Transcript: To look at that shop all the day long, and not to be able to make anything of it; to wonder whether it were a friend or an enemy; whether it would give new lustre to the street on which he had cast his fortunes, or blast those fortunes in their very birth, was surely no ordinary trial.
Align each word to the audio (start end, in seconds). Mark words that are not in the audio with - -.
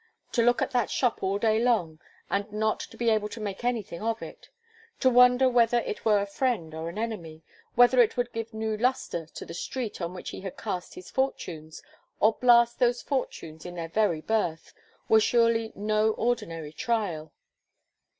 To 0.31 0.41
look 0.41 0.63
at 0.63 0.71
that 0.71 0.89
shop 0.89 1.21
all 1.21 1.33
the 1.35 1.41
day 1.47 1.59
long, 1.59 1.99
and 2.27 2.51
not 2.51 2.79
to 2.79 2.97
be 2.97 3.11
able 3.11 3.29
to 3.29 3.39
make 3.39 3.63
anything 3.63 4.01
of 4.01 4.23
it; 4.23 4.49
to 4.99 5.11
wonder 5.11 5.47
whether 5.47 5.77
it 5.81 6.03
were 6.05 6.19
a 6.19 6.25
friend 6.25 6.73
or 6.73 6.89
an 6.89 6.97
enemy; 6.97 7.43
whether 7.75 8.01
it 8.01 8.17
would 8.17 8.33
give 8.33 8.51
new 8.51 8.75
lustre 8.75 9.27
to 9.27 9.45
the 9.45 9.53
street 9.53 10.01
on 10.01 10.15
which 10.15 10.31
he 10.31 10.41
had 10.41 10.57
cast 10.57 10.95
his 10.95 11.11
fortunes, 11.11 11.83
or 12.19 12.33
blast 12.33 12.79
those 12.79 13.03
fortunes 13.03 13.63
in 13.63 13.75
their 13.75 13.89
very 13.89 14.21
birth, 14.21 14.73
was 15.07 15.21
surely 15.21 15.71
no 15.75 16.13
ordinary 16.13 16.73
trial. 16.73 17.31